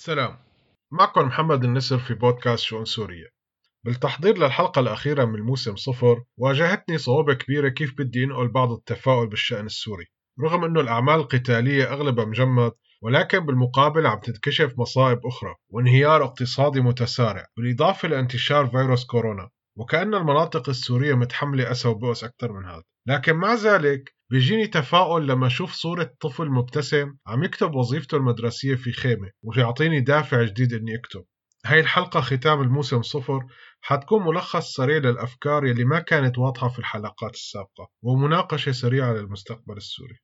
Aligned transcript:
سلام. 0.00 0.36
معكم 0.92 1.26
محمد 1.26 1.64
النسر 1.64 1.98
في 1.98 2.14
بودكاست 2.14 2.64
شؤون 2.64 2.84
سوريا 2.84 3.28
بالتحضير 3.84 4.38
للحلقة 4.38 4.80
الأخيرة 4.80 5.24
من 5.24 5.34
الموسم 5.34 5.76
صفر 5.76 6.24
واجهتني 6.36 6.98
صعوبة 6.98 7.34
كبيرة 7.34 7.68
كيف 7.68 7.94
بدي 7.98 8.24
أنقل 8.24 8.48
بعض 8.48 8.72
التفاؤل 8.72 9.26
بالشأن 9.26 9.66
السوري. 9.66 10.06
رغم 10.40 10.64
أنه 10.64 10.80
الأعمال 10.80 11.14
القتالية 11.14 11.92
أغلبها 11.92 12.24
مجمد 12.24 12.72
ولكن 13.02 13.38
بالمقابل 13.38 14.06
عم 14.06 14.20
تتكشف 14.20 14.78
مصائب 14.78 15.26
أخرى 15.26 15.54
وانهيار 15.68 16.24
اقتصادي 16.24 16.80
متسارع 16.80 17.46
بالإضافة 17.56 18.08
لانتشار 18.08 18.66
فيروس 18.66 19.06
كورونا. 19.06 19.50
وكأن 19.76 20.14
المناطق 20.14 20.68
السورية 20.68 21.14
متحملة 21.14 21.70
أسى 21.70 21.88
وبؤس 21.88 22.24
أكثر 22.24 22.52
من 22.52 22.64
هذا. 22.64 22.82
لكن 23.06 23.32
مع 23.32 23.54
ذلك 23.54 24.17
بيجيني 24.30 24.66
تفاؤل 24.66 25.26
لما 25.26 25.46
أشوف 25.46 25.72
صورة 25.72 26.14
طفل 26.20 26.50
مبتسم 26.50 27.16
عم 27.26 27.44
يكتب 27.44 27.74
وظيفته 27.74 28.16
المدرسية 28.16 28.74
في 28.74 28.92
خيمة 28.92 29.30
ويعطيني 29.42 30.00
دافع 30.00 30.42
جديد 30.42 30.72
إني 30.72 30.96
أكتب. 30.96 31.24
هاي 31.66 31.80
الحلقة 31.80 32.20
ختام 32.20 32.60
الموسم 32.60 33.02
صفر. 33.02 33.40
حتكون 33.80 34.22
ملخص 34.26 34.74
سريع 34.74 34.96
للأفكار 34.98 35.66
يلي 35.66 35.84
ما 35.84 35.98
كانت 36.00 36.38
واضحة 36.38 36.68
في 36.68 36.78
الحلقات 36.78 37.34
السابقة 37.34 37.88
ومناقشة 38.02 38.72
سريعة 38.72 39.12
للمستقبل 39.12 39.76
السوري. 39.76 40.18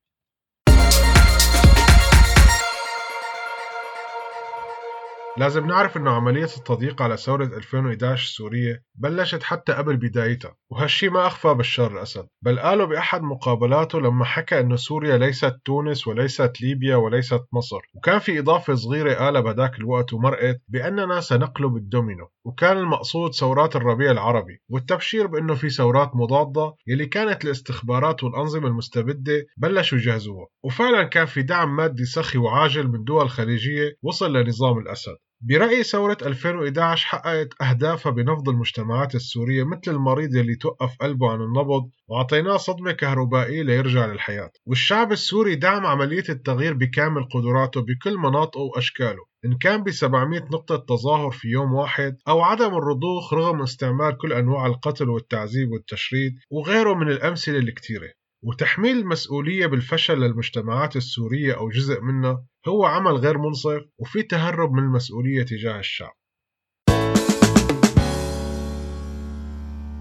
لازم 5.36 5.66
نعرف 5.66 5.96
انه 5.96 6.10
عملية 6.10 6.44
التضييق 6.44 7.02
على 7.02 7.16
ثورة 7.16 7.44
2011 7.44 8.22
السورية 8.22 8.82
بلشت 8.94 9.42
حتى 9.42 9.72
قبل 9.72 9.96
بدايتها 9.96 10.56
وهالشي 10.70 11.08
ما 11.08 11.26
أخفى 11.26 11.54
بشار 11.54 11.92
الأسد. 11.92 12.26
بل 12.42 12.58
قالوا 12.58 12.86
بأحد 12.86 13.22
مقابلاته 13.22 14.00
لما 14.00 14.24
حكى 14.24 14.60
أنه 14.60 14.76
سوريا 14.76 15.16
ليست 15.18 15.60
تونس 15.64 16.06
وليست 16.06 16.52
ليبيا 16.60 16.96
وليست 16.96 17.40
مصر 17.52 17.78
وكان 17.94 18.18
في 18.18 18.38
إضافة 18.38 18.74
صغيرة 18.74 19.14
قالها 19.14 19.40
بهداك 19.40 19.78
الوقت 19.78 20.12
ومرقت 20.12 20.60
بأننا 20.68 21.20
سنقلب 21.20 21.76
الدومينو 21.76 22.28
وكان 22.44 22.76
المقصود 22.78 23.34
ثورات 23.34 23.76
الربيع 23.76 24.10
العربي 24.10 24.62
والتبشير 24.68 25.26
بأنه 25.26 25.54
في 25.54 25.70
ثورات 25.70 26.10
مضادة 26.16 26.74
يلي 26.86 27.06
كانت 27.06 27.44
الاستخبارات 27.44 28.24
والأنظمة 28.24 28.68
المستبدة 28.68 29.46
بلشوا 29.56 29.98
يجهزوها. 29.98 30.46
وفعلا 30.64 31.02
كان 31.02 31.26
في 31.26 31.42
دعم 31.42 31.76
مادي 31.76 32.04
سخي 32.04 32.38
وعاجل 32.38 32.88
من 32.88 33.04
دول 33.04 33.30
خليجية 33.30 33.96
وصل 34.02 34.36
لنظام 34.36 34.78
الأسد. 34.78 35.16
برأيي 35.46 35.82
ثورة 35.82 36.16
2011 36.22 37.06
حققت 37.06 37.62
أهدافها 37.62 38.12
بنفض 38.12 38.48
المجتمعات 38.48 39.14
السورية 39.14 39.64
مثل 39.64 39.90
المريض 39.90 40.34
يلي 40.34 40.54
توقف 40.54 40.96
قلبه 41.00 41.30
عن 41.30 41.40
النبض 41.40 41.90
وأعطيناه 42.08 42.56
صدمة 42.56 42.92
كهربائية 42.92 43.62
ليرجع 43.62 44.06
للحياة. 44.06 44.50
والشعب 44.66 45.12
السوري 45.12 45.54
دعم 45.54 45.86
عملية 45.86 46.24
التغيير 46.28 46.74
بكامل 46.74 47.28
قدراته 47.34 47.80
بكل 47.80 48.18
مناطقه 48.18 48.60
وأشكاله 48.60 49.24
إن 49.44 49.58
كان 49.58 49.82
ب 49.82 49.90
700 49.90 50.40
نقطة 50.40 50.76
تظاهر 50.76 51.30
في 51.30 51.48
يوم 51.48 51.74
واحد 51.74 52.16
أو 52.28 52.40
عدم 52.42 52.74
الرضوخ 52.74 53.34
رغم 53.34 53.62
استعمال 53.62 54.16
كل 54.16 54.32
أنواع 54.32 54.66
القتل 54.66 55.08
والتعذيب 55.08 55.72
والتشريد 55.72 56.34
وغيره 56.50 56.94
من 56.94 57.08
الأمثلة 57.08 57.58
الكثيرة. 57.58 58.08
وتحميل 58.46 58.96
المسؤولية 58.96 59.66
بالفشل 59.66 60.20
للمجتمعات 60.20 60.96
السورية 60.96 61.56
أو 61.56 61.68
جزء 61.68 62.00
منها 62.00 62.44
هو 62.68 62.84
عمل 62.84 63.12
غير 63.12 63.38
منصف 63.38 63.82
وفي 63.98 64.22
تهرب 64.22 64.72
من 64.72 64.82
المسؤولية 64.82 65.42
تجاه 65.42 65.78
الشعب. 65.78 66.12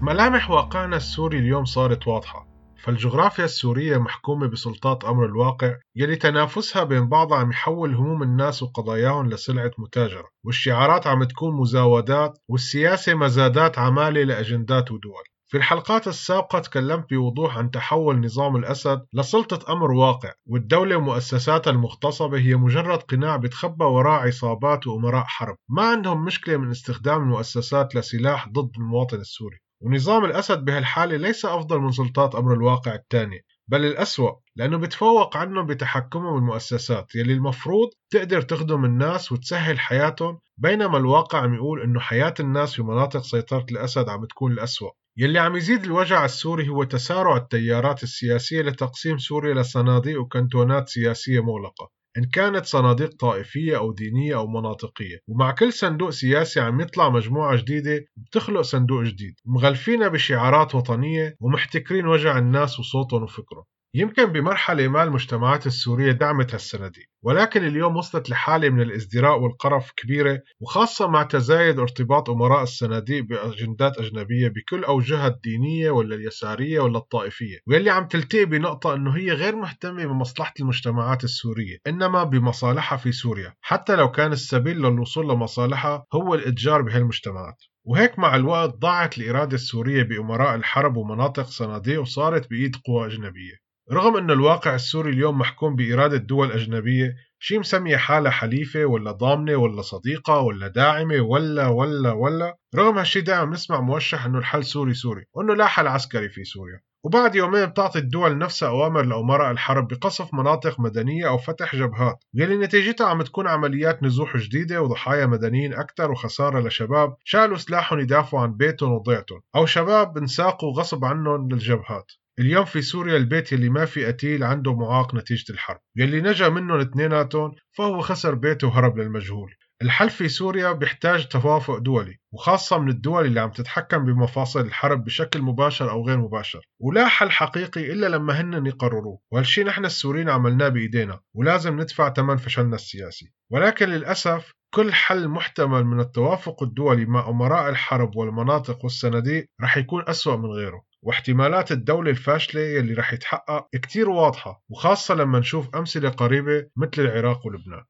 ملامح 0.02 0.50
واقعنا 0.50 0.96
السوري 0.96 1.38
اليوم 1.38 1.64
صارت 1.64 2.06
واضحة. 2.06 2.54
فالجغرافيا 2.84 3.44
السورية 3.44 3.98
محكومة 3.98 4.46
بسلطات 4.46 5.04
أمر 5.04 5.26
الواقع 5.26 5.76
يلي 5.96 6.16
تنافسها 6.16 6.84
بين 6.84 7.08
بعضها 7.08 7.38
عم 7.38 7.50
يحول 7.50 7.94
هموم 7.94 8.22
الناس 8.22 8.62
وقضاياهم 8.62 9.30
لسلعة 9.30 9.70
متاجرة 9.78 10.28
والشعارات 10.44 11.06
عم 11.06 11.24
تكون 11.24 11.60
مزاودات 11.60 12.38
والسياسة 12.48 13.14
مزادات 13.14 13.78
عمالة 13.78 14.24
لأجندات 14.24 14.92
ودول. 14.92 15.24
في 15.54 15.58
الحلقات 15.58 16.08
السابقة 16.08 16.58
تكلمت 16.58 17.10
بوضوح 17.10 17.58
عن 17.58 17.70
تحول 17.70 18.20
نظام 18.20 18.56
الأسد 18.56 19.06
لسلطة 19.12 19.72
أمر 19.72 19.92
واقع 19.92 20.32
والدولة 20.46 20.96
ومؤسساتها 20.96 21.70
المغتصبة 21.70 22.38
هي 22.38 22.56
مجرد 22.56 22.98
قناع 22.98 23.36
بتخبى 23.36 23.84
وراء 23.84 24.26
عصابات 24.26 24.86
وأمراء 24.86 25.24
حرب. 25.24 25.56
ما 25.68 25.82
عندهم 25.82 26.24
مشكلة 26.24 26.56
من 26.56 26.70
استخدام 26.70 27.22
المؤسسات 27.22 27.94
لسلاح 27.94 28.48
ضد 28.48 28.70
المواطن 28.76 29.16
السوري. 29.16 29.56
ونظام 29.80 30.24
الأسد 30.24 30.64
بهالحالة 30.64 31.16
ليس 31.16 31.44
أفضل 31.44 31.78
من 31.78 31.90
سلطات 31.90 32.34
أمر 32.34 32.54
الواقع 32.54 32.94
الثانية 32.94 33.40
بل 33.68 33.84
الأسوأ 33.84 34.32
لأنه 34.56 34.78
بتفوق 34.78 35.36
عنهم 35.36 35.66
بتحكمهم 35.66 36.34
بالمؤسسات 36.34 37.14
يلي 37.14 37.32
المفروض 37.32 37.88
تقدر 38.10 38.42
تخدم 38.42 38.84
الناس 38.84 39.32
وتسهل 39.32 39.80
حياتهم 39.80 40.38
بينما 40.58 40.98
الواقع 40.98 41.38
عم 41.38 41.54
يقول 41.54 41.82
إنه 41.82 42.00
حياة 42.00 42.34
الناس 42.40 42.74
في 42.74 42.82
مناطق 42.82 43.20
سيطرة 43.20 43.66
الأسد 43.70 44.08
عم 44.08 44.24
تكون 44.24 44.52
الأسوأ. 44.52 44.90
يلي 45.16 45.38
عم 45.38 45.56
يزيد 45.56 45.84
الوجع 45.84 46.24
السوري 46.24 46.68
هو 46.68 46.84
تسارع 46.84 47.36
التيارات 47.36 48.02
السياسية 48.02 48.62
لتقسيم 48.62 49.18
سوريا 49.18 49.54
لصناديق 49.54 50.20
وكنتونات 50.20 50.88
سياسية 50.88 51.40
مغلقة 51.40 51.90
إن 52.18 52.24
كانت 52.24 52.64
صناديق 52.64 53.14
طائفية 53.16 53.76
أو 53.76 53.92
دينية 53.92 54.36
أو 54.36 54.46
مناطقية. 54.46 55.18
ومع 55.28 55.50
كل 55.50 55.72
صندوق 55.72 56.10
سياسي 56.10 56.60
عم 56.60 56.80
يطلع 56.80 57.08
مجموعة 57.08 57.56
جديدة 57.56 58.04
بتخلق 58.16 58.60
صندوق 58.60 59.02
جديد 59.02 59.34
مغلفينها 59.46 60.08
بشعارات 60.08 60.74
وطنية 60.74 61.36
ومحتكرين 61.40 62.06
وجع 62.06 62.38
الناس 62.38 62.80
وصوتهم 62.80 63.22
وفكرهم. 63.22 63.64
يمكن 63.96 64.24
بمرحلة 64.24 64.88
ما 64.88 65.02
المجتمعات 65.02 65.66
السورية 65.66 66.12
دعمت 66.12 66.54
هالسندي 66.54 67.10
ولكن 67.22 67.64
اليوم 67.66 67.96
وصلت 67.96 68.30
لحالة 68.30 68.70
من 68.70 68.80
الازدراء 68.80 69.40
والقرف 69.40 69.92
كبيرة 69.96 70.40
وخاصة 70.60 71.08
مع 71.08 71.22
تزايد 71.22 71.78
ارتباط 71.78 72.30
أمراء 72.30 72.62
الصناديق 72.62 73.24
بأجندات 73.24 73.98
أجنبية 73.98 74.48
بكل 74.48 74.84
أوجهها 74.84 75.26
الدينية 75.26 75.90
ولا 75.90 76.14
اليسارية 76.14 76.80
ولا 76.80 76.98
الطائفية. 76.98 77.58
واللي 77.66 77.90
عم 77.90 78.06
تلتقي 78.06 78.44
بنقطة 78.44 78.94
أنه 78.94 79.16
هي 79.16 79.32
غير 79.32 79.56
مهتمة 79.56 80.04
بمصلحة 80.06 80.54
المجتمعات 80.60 81.24
السورية 81.24 81.78
إنما 81.86 82.24
بمصالحها 82.24 82.96
في 82.96 83.12
سوريا 83.12 83.54
حتى 83.60 83.96
لو 83.96 84.10
كان 84.10 84.32
السبيل 84.32 84.78
للوصول 84.78 85.28
لمصالحها 85.28 86.06
هو 86.14 86.34
الإتجار 86.34 86.82
بهالمجتمعات. 86.82 87.56
وهيك 87.84 88.18
مع 88.18 88.36
الوقت 88.36 88.74
ضاعت 88.74 89.18
الإرادة 89.18 89.54
السورية 89.54 90.02
بأمراء 90.02 90.54
الحرب 90.54 90.96
ومناطق 90.96 91.46
صناديق 91.46 92.00
وصارت 92.00 92.50
بإيد 92.50 92.76
قوى 92.76 93.06
أجنبية. 93.06 93.63
رغم 93.92 94.16
أن 94.16 94.30
الواقع 94.30 94.74
السوري 94.74 95.10
اليوم 95.10 95.38
محكوم 95.38 95.76
بإرادة 95.76 96.16
دول 96.16 96.52
أجنبية 96.52 97.14
شي 97.38 97.58
مسمية 97.58 97.96
حالها 97.96 98.30
حليفة 98.30 98.84
ولا 98.84 99.12
ضامنة 99.12 99.56
ولا 99.56 99.82
صديقة 99.82 100.40
ولا 100.40 100.68
داعمة 100.68 101.20
ولا 101.20 101.66
ولا 101.68 102.12
ولا؟ 102.12 102.56
رغم 102.76 102.98
هالشي 102.98 103.20
دائما 103.20 103.52
نسمع 103.52 103.80
موشح 103.80 104.26
أنه 104.26 104.38
الحل 104.38 104.64
سوري 104.64 104.94
سوري 104.94 105.24
وأنه 105.34 105.54
لا 105.54 105.66
حل 105.66 105.86
عسكري 105.86 106.28
في 106.28 106.44
سوريا. 106.44 106.80
وبعد 107.04 107.34
يومين 107.34 107.66
بتعطي 107.66 107.98
الدول 107.98 108.38
نفسها 108.38 108.68
أوامر 108.68 109.02
لأمراء 109.02 109.50
الحرب 109.50 109.88
بقصف 109.88 110.34
مناطق 110.34 110.80
مدنية 110.80 111.28
أو 111.28 111.38
فتح 111.38 111.76
جبهات 111.76 112.24
يلي 112.34 112.56
نتيجتها 112.56 113.06
عم 113.06 113.22
تكون 113.22 113.48
عمليات 113.48 114.02
نزوح 114.02 114.36
جديدة 114.36 114.82
وضحايا 114.82 115.26
مدنيين 115.26 115.74
أكثر 115.74 116.10
وخسارة 116.10 116.60
لشباب 116.60 117.16
شالوا 117.24 117.56
سلاحهم 117.56 118.00
يدافعوا 118.00 118.42
عن 118.42 118.56
بيتهم 118.56 118.92
وضيعتهم 118.92 119.40
أو 119.56 119.66
شباب 119.66 120.18
انساقوا 120.18 120.72
غصب 120.72 121.04
عنهم 121.04 121.48
للجبهات. 121.48 122.12
اليوم 122.38 122.64
في 122.64 122.82
سوريا 122.82 123.16
البيت 123.16 123.52
يلي 123.52 123.68
ما 123.68 123.84
في 123.84 124.06
قتيل 124.06 124.44
عنده 124.44 124.74
معاق 124.74 125.14
نتيجة 125.14 125.52
الحرب. 125.52 125.80
يلي 125.96 126.20
نجا 126.20 126.48
منهم 126.48 126.80
اثنيناتهم 126.80 127.52
فهو 127.72 128.00
خسر 128.00 128.34
بيته 128.34 128.66
وهرب 128.66 128.98
للمجهول. 128.98 129.54
الحل 129.82 130.10
في 130.10 130.28
سوريا 130.28 130.72
بيحتاج 130.72 131.28
توافق 131.28 131.78
دولي 131.78 132.18
وخاصة 132.32 132.78
من 132.78 132.88
الدول 132.88 133.26
اللي 133.26 133.40
عم 133.40 133.50
تتحكم 133.50 134.04
بمفاصل 134.04 134.60
الحرب 134.60 135.04
بشكل 135.04 135.42
مباشر 135.42 135.90
أو 135.90 136.06
غير 136.06 136.18
مباشر. 136.18 136.60
ولا 136.80 137.08
حل 137.08 137.30
حقيقي 137.30 137.92
إلا 137.92 138.06
لما 138.06 138.40
هن 138.40 138.66
يقرروه. 138.66 139.18
وهالشي 139.32 139.64
نحن 139.64 139.84
السوريين 139.84 140.28
عملناه 140.28 140.68
بإيدينا 140.68 141.20
ولازم 141.34 141.80
ندفع 141.80 142.12
ثمن 142.12 142.36
فشلنا 142.36 142.74
السياسي. 142.74 143.32
ولكن 143.50 143.88
للأسف 143.88 144.52
كل 144.74 144.92
حل 144.92 145.28
محتمل 145.28 145.84
من 145.84 146.00
التوافق 146.00 146.62
الدولي 146.62 147.04
مع 147.04 147.28
أمراء 147.28 147.68
الحرب 147.68 148.16
والمناطق 148.16 148.84
والصناديق 148.84 149.46
رح 149.62 149.76
يكون 149.76 150.04
أسوأ 150.08 150.36
من 150.36 150.50
غيره. 150.50 150.82
واحتمالات 151.04 151.72
الدولة 151.72 152.10
الفاشلة 152.10 152.60
يلي 152.60 152.94
رح 152.94 153.12
يتحقق 153.12 153.68
كتير 153.72 154.10
واضحة 154.10 154.62
وخاصة 154.68 155.14
لما 155.14 155.38
نشوف 155.38 155.76
أمثلة 155.76 156.08
قريبة 156.08 156.66
مثل 156.76 157.02
العراق 157.02 157.46
ولبنان. 157.46 157.84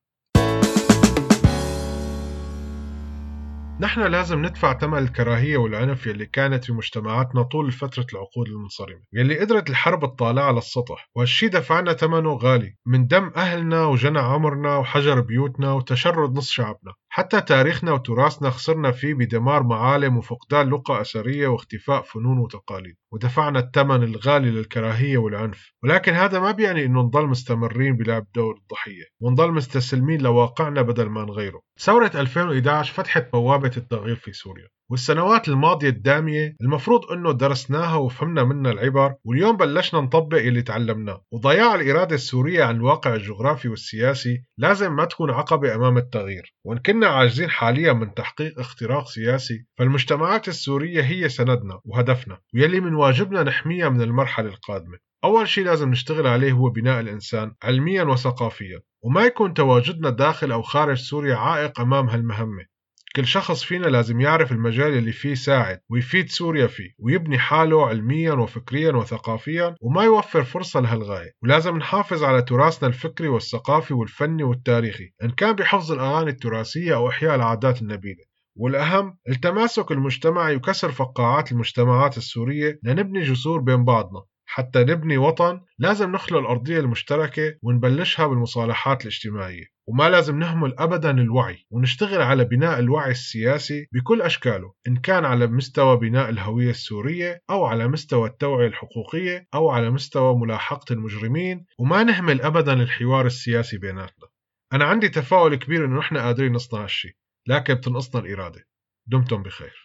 نحن 3.81 4.01
لازم 4.01 4.47
ندفع 4.47 4.79
ثمن 4.79 4.99
الكراهية 4.99 5.57
والعنف 5.57 6.07
يلي 6.07 6.27
كانت 6.27 6.65
في 6.65 6.73
مجتمعاتنا 6.73 7.43
طول 7.43 7.73
فترة 7.73 8.07
العقود 8.13 8.49
المنصرمة 8.49 9.03
يلي 9.13 9.39
قدرت 9.39 9.71
الحرب 9.71 10.17
تطالع 10.17 10.43
على 10.43 10.59
السطح. 10.59 11.11
وهالشي 11.17 11.49
دفعنا 11.49 11.93
ثمنه 11.93 12.33
غالي 12.33 12.77
من 12.87 13.07
دم 13.07 13.33
أهلنا 13.37 13.85
وجنى 13.87 14.19
عمرنا 14.19 14.77
وحجر 14.77 15.21
بيوتنا 15.21 15.73
وتشرد 15.73 16.37
نص 16.37 16.51
شعبنا. 16.51 16.95
حتى 17.17 17.41
تاريخنا 17.41 17.93
وتراثنا 17.93 18.51
خسرنا 18.51 18.91
فيه 18.93 19.15
بدمار 19.15 19.63
معالم 19.63 20.17
وفقدان 20.17 20.71
لقى 20.71 21.01
أثرية 21.01 21.49
واختفاء 21.49 22.03
فنون 22.03 22.39
وتقاليد 22.39 22.97
ودفعنا 23.13 23.59
الثمن 23.59 24.03
الغالي 24.03 24.51
للكراهية 24.51 25.19
والعنف. 25.19 25.73
ولكن 25.83 26.13
هذا 26.13 26.41
ما 26.41 26.51
بيعني 26.51 26.85
أنه 26.85 27.01
نضل 27.01 27.27
مستمرين 27.27 27.97
بلعب 27.97 28.27
دور 28.35 28.57
الضحية 28.57 29.05
ونضل 29.21 29.53
مستسلمين 29.53 30.21
لواقعنا 30.21 30.83
بدل 30.83 31.09
ما 31.09 31.25
نغيره. 31.25 31.61
ثورة 31.81 32.11
2011 32.15 32.93
فتحت 32.93 33.33
بوابة 33.33 33.73
التغيير 33.77 34.17
في 34.17 34.33
سوريا. 34.33 34.69
والسنوات 34.91 35.49
الماضية 35.49 35.89
الدامية 35.89 36.57
المفروض 36.61 37.13
أنه 37.13 37.33
درسناها 37.33 37.97
وفهمنا 37.97 38.45
منها 38.45 38.73
العبر 38.73 39.15
واليوم 39.25 39.57
بلشنا 39.57 40.01
نطبق 40.01 40.39
اللي 40.39 40.63
تعلمناه. 40.63 41.25
وضياع 41.33 41.75
الإرادة 41.75 42.15
السورية 42.15 42.65
عن 42.65 42.77
الواقع 42.77 43.15
الجغرافي 43.15 43.69
والسياسي 43.69 44.45
لازم 44.59 44.97
ما 44.97 45.05
تكون 45.05 45.31
عقبة 45.31 45.75
أمام 45.75 45.99
التغيير. 45.99 46.55
وإن 46.65 46.79
كنا 46.79 47.07
عاجزين 47.07 47.51
حاليا 47.51 47.93
من 47.93 48.15
تحقيق 48.15 48.61
اختراق 48.61 49.07
سياسي 49.07 49.67
فالمجتمعات 49.79 50.49
السورية 50.49 51.03
هي 51.03 51.29
سندنا 51.29 51.81
وهدفنا 51.85 52.39
ويلي 52.55 52.81
من 52.81 52.95
واجبنا 52.95 53.43
نحميها 53.43 53.89
من 53.89 54.03
المرحلة 54.03 54.49
القادمة. 54.49 54.99
أول 55.25 55.49
شيء 55.49 55.65
لازم 55.65 55.91
نشتغل 55.91 56.27
عليه 56.27 56.53
هو 56.53 56.71
بناء 56.71 57.01
الإنسان 57.01 57.55
علميا 57.63 58.03
وثقافيا 58.03 58.81
وما 59.05 59.25
يكون 59.25 59.55
تواجدنا 59.55 60.11
داخل 60.11 60.53
أو 60.53 60.63
خارج 60.63 60.97
سوريا 60.97 61.37
عائق 61.37 61.81
أمام 61.81 62.09
هالمهمة. 62.09 62.74
كل 63.17 63.27
شخص 63.27 63.63
فينا 63.63 63.87
لازم 63.87 64.21
يعرف 64.21 64.53
المجال 64.53 64.99
اللي 64.99 65.13
فيه 65.13 65.31
يساعد 65.31 65.81
ويفيد 65.91 66.31
سوريا 66.31 66.67
فيه 66.67 66.91
ويبني 66.99 67.39
حاله 67.39 67.87
علميا 67.87 68.33
وفكريا 68.33 68.93
وثقافيا 68.93 69.77
وما 69.81 70.05
يوفر 70.05 70.45
فرصة 70.45 70.81
لهالغاية. 70.81 71.33
ولازم 71.43 71.77
نحافظ 71.77 72.25
على 72.25 72.43
تراثنا 72.43 72.89
الفكري 72.89 73.29
والثقافي 73.29 73.95
والفني 73.95 74.43
والتاريخي 74.43 75.11
إن 75.23 75.31
كان 75.31 75.53
بحفظ 75.53 75.93
الأغاني 75.93 76.31
التراثية 76.31 76.95
أو 76.95 77.09
إحياء 77.09 77.35
العادات 77.35 77.83
النبيلة. 77.83 78.25
والأهم 78.57 79.19
التماسك 79.29 79.93
المجتمعي 79.93 80.57
وكسر 80.57 80.93
فقاعات 80.93 81.53
المجتمعات 81.53 82.17
السورية 82.17 82.81
لنبني 82.83 83.21
جسور 83.21 83.61
بين 83.61 83.85
بعضنا. 83.85 84.23
حتى 84.57 84.79
نبني 84.79 85.19
وطن 85.19 85.61
لازم 85.79 86.13
نخلق 86.13 86.39
الأرضية 86.39 86.81
المشتركة 86.81 87.55
ونبلشها 87.63 88.27
بالمصالحات 88.27 89.03
الاجتماعية. 89.03 89.65
وما 89.87 90.09
لازم 90.09 90.39
نهمل 90.39 90.75
أبدا 90.79 91.11
الوعي 91.11 91.67
ونشتغل 91.71 92.23
على 92.23 92.45
بناء 92.45 92.79
الوعي 92.79 93.11
السياسي 93.11 93.87
بكل 93.93 94.23
أشكاله 94.23 94.73
إن 94.89 94.97
كان 94.97 95.25
على 95.25 95.47
مستوى 95.47 95.97
بناء 95.97 96.29
الهوية 96.29 96.71
السورية 96.71 97.43
أو 97.51 97.65
على 97.65 97.89
مستوى 97.89 98.29
التوعية 98.29 98.67
الحقوقية 98.67 99.49
أو 99.55 99.71
على 99.71 99.91
مستوى 99.91 100.39
ملاحقة 100.39 100.93
المجرمين. 100.93 101.67
وما 101.79 102.03
نهمل 102.03 102.41
أبدا 102.41 102.73
الحوار 102.73 103.27
السياسي 103.27 103.79
بيناتنا. 103.79 104.29
أنا 104.73 104.85
عندي 104.85 105.09
تفاؤل 105.09 105.55
كبير 105.55 105.85
إنه 105.85 105.99
نحن 105.99 106.17
قادرين 106.17 106.53
نصنع 106.53 106.83
هالشي 106.83 107.19
لكن 107.47 107.75
بتنقصنا 107.75 108.21
الإرادة. 108.21 108.67
دمتم 109.07 109.43
بخير. 109.43 109.84